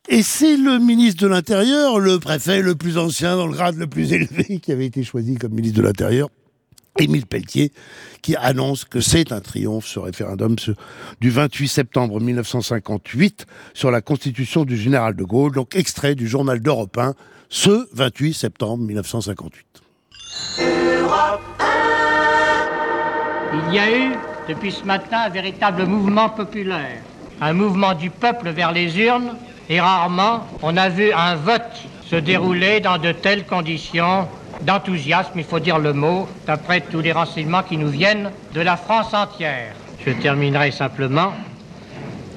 Et 0.09 0.23
c'est 0.25 0.57
le 0.57 0.79
ministre 0.79 1.23
de 1.23 1.29
l'Intérieur, 1.29 2.00
le 2.00 2.19
préfet 2.19 2.62
le 2.62 2.75
plus 2.75 2.99
ancien 2.99 3.37
dans 3.37 3.47
le 3.47 3.52
grade 3.52 3.76
le 3.76 3.87
plus 3.87 4.12
élevé, 4.12 4.59
qui 4.59 4.73
avait 4.73 4.87
été 4.87 5.05
choisi 5.05 5.37
comme 5.37 5.52
ministre 5.52 5.79
de 5.79 5.85
l'Intérieur 5.85 6.31
Émile 6.99 7.27
Pelletier, 7.27 7.73
qui 8.23 8.37
annonce 8.37 8.85
que 8.85 9.01
c'est 9.01 9.33
un 9.33 9.41
triomphe, 9.41 9.87
ce 9.87 9.99
référendum 9.99 10.57
du 11.21 11.31
28 11.31 11.69
septembre 11.69 12.21
1958 12.21 13.47
sur 13.75 13.91
la 13.91 14.01
constitution 14.01 14.65
du 14.65 14.77
général 14.77 15.15
de 15.15 15.25
Gaulle, 15.25 15.53
donc 15.53 15.77
extrait 15.77 16.15
du 16.15 16.29
journal 16.29 16.61
d'Europe 16.61 16.99
1, 16.99 17.15
ce 17.49 17.89
28 17.95 18.35
septembre 18.35 18.85
1958. 18.85 19.67
Il 23.53 23.75
y 23.75 23.79
a 23.79 23.91
eu, 23.91 24.13
depuis 24.49 24.73
ce 24.73 24.85
matin, 24.85 25.23
un 25.27 25.29
véritable 25.29 25.85
mouvement 25.85 26.29
populaire, 26.29 27.03
un 27.41 27.53
mouvement 27.53 27.95
du 27.95 28.11
peuple 28.11 28.51
vers 28.51 28.73
les 28.73 28.99
urnes, 28.99 29.37
et 29.69 29.81
rarement 29.81 30.47
on 30.63 30.77
a 30.77 30.89
vu 30.89 31.13
un 31.13 31.37
vote 31.37 31.63
se 32.05 32.17
dérouler 32.17 32.81
dans 32.81 32.99
de 32.99 33.13
telles 33.13 33.47
conditions 33.47 34.29
d'enthousiasme, 34.62 35.33
il 35.37 35.45
faut 35.45 35.61
dire 35.61 35.79
le 35.79 35.93
mot, 35.93 36.29
d'après 36.47 36.81
tous 36.81 37.00
les 37.00 37.12
renseignements 37.12 37.62
qui 37.62 37.76
nous 37.76 37.88
viennent 37.88 38.31
de 38.55 38.61
la 38.61 38.76
France 38.76 39.14
entière. 39.14 39.75
Je 40.05 40.12
terminerai 40.12 40.71
simplement 40.71 41.33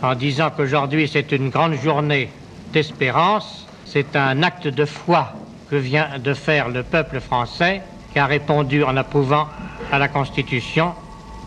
en 0.01 0.15
disant 0.15 0.49
qu'aujourd'hui 0.55 1.09
c'est 1.11 1.31
une 1.31 1.49
grande 1.49 1.75
journée 1.75 2.29
d'espérance, 2.73 3.67
c'est 3.85 4.15
un 4.15 4.43
acte 4.43 4.67
de 4.67 4.85
foi 4.85 5.33
que 5.69 5.75
vient 5.75 6.19
de 6.19 6.33
faire 6.33 6.69
le 6.69 6.83
peuple 6.83 7.19
français 7.19 7.81
qui 8.11 8.19
a 8.19 8.25
répondu 8.25 8.83
en 8.83 8.95
approuvant 8.97 9.47
à 9.91 9.99
la 9.99 10.07
Constitution, 10.07 10.93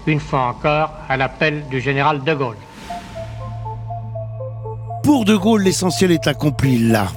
une 0.07 0.21
fois 0.21 0.43
encore, 0.43 0.91
à 1.09 1.17
l'appel 1.17 1.65
du 1.69 1.81
général 1.81 2.25
de 2.25 2.35
Gaulle. 2.35 2.57
Pour 5.03 5.25
de 5.25 5.37
Gaulle, 5.37 5.63
l'essentiel 5.63 6.11
est 6.11 6.27
accompli 6.27 6.79
là 6.79 7.09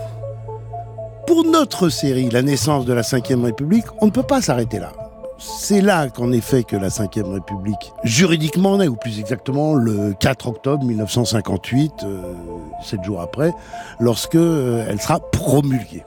pour 1.30 1.46
notre 1.46 1.90
série, 1.90 2.28
la 2.32 2.42
naissance 2.42 2.86
de 2.86 2.94
la 2.94 3.04
Ve 3.04 3.44
République, 3.44 3.86
on 4.02 4.08
ne 4.08 4.12
peut 4.12 4.24
pas 4.24 4.42
s'arrêter 4.42 4.80
là. 4.80 4.94
C'est 5.38 5.80
là 5.80 6.10
qu'en 6.10 6.32
effet 6.32 6.64
que 6.64 6.76
la 6.76 6.88
Ve 6.88 7.08
République 7.24 7.94
juridiquement 8.04 8.80
naît, 8.80 8.88
ou 8.88 8.96
plus 8.96 9.20
exactement 9.20 9.76
le 9.76 10.16
4 10.20 10.48
octobre 10.48 10.84
1958, 10.84 11.92
euh, 12.02 12.34
sept 12.84 13.04
jours 13.04 13.22
après, 13.22 13.54
lorsque 14.00 14.34
euh, 14.34 14.98
sera 14.98 15.20
promulguée. 15.20 16.04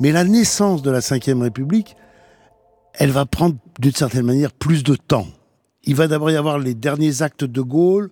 Mais 0.00 0.12
la 0.12 0.24
naissance 0.24 0.80
de 0.80 0.90
la 0.90 1.00
Ve 1.00 1.42
République, 1.42 1.94
elle 2.94 3.10
va 3.10 3.26
prendre 3.26 3.56
d'une 3.78 3.92
certaine 3.92 4.24
manière 4.24 4.52
plus 4.52 4.82
de 4.82 4.94
temps. 4.94 5.26
Il 5.84 5.94
va 5.94 6.08
d'abord 6.08 6.30
y 6.30 6.36
avoir 6.36 6.58
les 6.58 6.72
derniers 6.72 7.20
actes 7.20 7.44
de 7.44 7.60
Gaulle, 7.60 8.08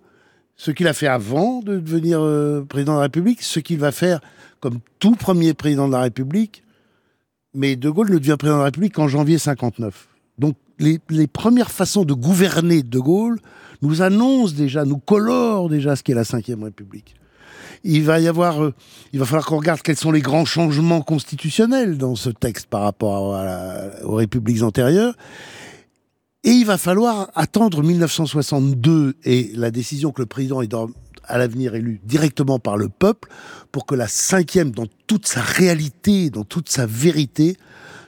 ce 0.57 0.71
qu'il 0.71 0.87
a 0.87 0.93
fait 0.93 1.07
avant 1.07 1.59
de 1.61 1.79
devenir 1.79 2.19
euh, 2.21 2.65
président 2.67 2.93
de 2.93 2.97
la 2.97 3.03
République, 3.03 3.41
ce 3.41 3.59
qu'il 3.59 3.79
va 3.79 3.91
faire 3.91 4.19
comme 4.59 4.79
tout 4.99 5.15
premier 5.15 5.53
président 5.53 5.87
de 5.87 5.93
la 5.93 6.01
République, 6.01 6.63
mais 7.53 7.75
De 7.75 7.89
Gaulle 7.89 8.09
ne 8.11 8.17
devient 8.17 8.35
président 8.37 8.57
de 8.57 8.61
la 8.61 8.65
République 8.65 8.93
qu'en 8.93 9.07
janvier 9.07 9.37
59. 9.37 10.07
Donc 10.39 10.55
les, 10.79 11.27
premières 11.27 11.71
façons 11.71 12.03
de 12.03 12.13
gouverner 12.13 12.83
De 12.83 12.99
Gaulle 12.99 13.39
nous 13.81 14.01
annoncent 14.01 14.55
déjà, 14.55 14.85
nous 14.85 14.97
colorent 14.97 15.69
déjà 15.69 15.95
ce 15.95 16.03
qu'est 16.03 16.13
la 16.13 16.23
Ve 16.23 16.63
République. 16.63 17.15
il 17.83 18.03
va 18.03 18.19
y 18.19 18.27
avoir, 18.27 18.63
euh, 18.63 18.73
il 19.13 19.19
va 19.19 19.25
falloir 19.25 19.45
qu'on 19.45 19.57
regarde 19.57 19.81
quels 19.81 19.97
sont 19.97 20.11
les 20.11 20.21
grands 20.21 20.45
changements 20.45 21.01
constitutionnels 21.01 21.97
dans 21.97 22.15
ce 22.15 22.29
texte 22.29 22.67
par 22.67 22.81
rapport 22.81 23.37
aux 24.03 24.15
républiques 24.15 24.63
antérieures. 24.63 25.15
Et 26.45 26.51
il 26.51 26.65
va 26.65 26.77
falloir 26.77 27.31
attendre 27.33 27.81
1962 27.81 29.15
et 29.23 29.49
la 29.55 29.71
décision 29.71 30.11
que 30.11 30.21
le 30.21 30.27
président 30.27 30.61
est 30.61 30.75
à 31.23 31.39
l'avenir 31.39 31.73
élu 31.73 31.99
directement 32.03 32.59
par 32.59 32.77
le 32.77 32.87
peuple 32.87 33.29
pour 33.71 33.87
que 33.87 33.95
la 33.95 34.07
cinquième, 34.07 34.69
dans 34.69 34.85
toute 35.07 35.25
sa 35.25 35.41
réalité, 35.41 36.29
dans 36.29 36.43
toute 36.43 36.69
sa 36.69 36.85
vérité, 36.85 37.57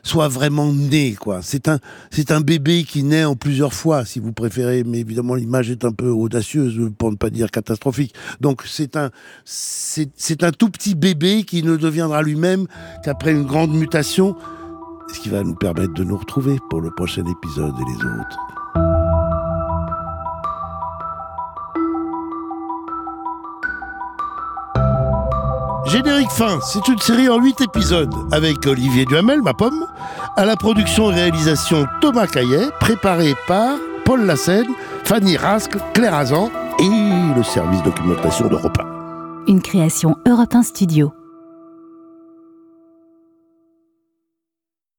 soit 0.04 0.28
vraiment 0.28 0.72
né, 0.72 1.16
quoi. 1.16 1.42
C'est 1.42 1.68
un, 1.68 1.80
c'est 2.12 2.32
un 2.32 2.42
bébé 2.42 2.84
qui 2.84 3.02
naît 3.02 3.26
en 3.26 3.36
plusieurs 3.36 3.74
fois, 3.74 4.06
si 4.06 4.20
vous 4.20 4.34
préférez, 4.34 4.84
mais 4.84 5.00
évidemment 5.00 5.34
l'image 5.34 5.72
est 5.72 5.84
un 5.84 5.92
peu 5.92 6.10
audacieuse, 6.10 6.80
pour 6.96 7.10
ne 7.10 7.18
pas 7.18 7.32
dire 7.32 7.50
catastrophique. 7.50 8.14
Donc 8.40 8.62
c'est 8.68 8.98
un, 8.98 9.10
c'est, 9.46 10.12
c'est 10.16 10.44
un 10.44 10.52
tout 10.52 10.70
petit 10.70 10.94
bébé 10.94 11.44
qui 11.44 11.64
ne 11.64 11.76
deviendra 11.76 12.22
lui-même 12.22 12.68
qu'après 13.04 13.32
une 13.32 13.46
grande 13.46 13.74
mutation, 13.74 14.36
ce 15.12 15.20
qui 15.20 15.30
va 15.30 15.44
nous 15.44 15.56
permettre 15.56 15.94
de 15.94 16.04
nous 16.04 16.18
retrouver 16.18 16.60
pour 16.70 16.82
le 16.82 16.92
prochain 16.92 17.24
épisode 17.26 17.74
et 17.80 17.86
les 17.86 17.96
autres. 17.96 18.38
Générique 25.88 26.32
fin, 26.32 26.60
c'est 26.62 26.86
une 26.90 26.98
série 27.00 27.30
en 27.30 27.40
8 27.42 27.62
épisodes 27.62 28.14
avec 28.34 28.66
Olivier 28.66 29.06
Duhamel, 29.06 29.42
ma 29.42 29.54
pomme, 29.54 29.86
à 30.36 30.44
la 30.44 30.58
production 30.58 31.12
et 31.12 31.16
réalisation 31.16 31.86
Thomas 32.02 32.28
Caillet, 32.28 32.70
préparé 32.82 33.36
par 33.48 33.78
Paul 34.04 34.26
Lassène, 34.26 34.68
Fanny 35.06 35.38
Rascle, 35.38 35.80
Claire 35.94 36.14
Azan 36.14 36.50
et 36.80 37.34
le 37.36 37.44
service 37.44 37.82
documentation 37.84 38.50
d'Europe 38.50 38.78
1. 38.80 39.48
Une 39.48 39.62
création 39.62 40.18
Europe 40.28 40.54
1 40.54 40.64
Studio. 40.64 41.14